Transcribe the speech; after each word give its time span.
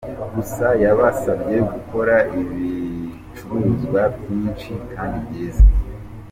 Gusa 0.35 0.67
yabasabye 0.83 1.57
gukora 1.71 2.15
ibicuruzwa 2.41 4.01
byinshi 4.17 4.71
kandi 4.93 5.17
byiza. 5.27 5.63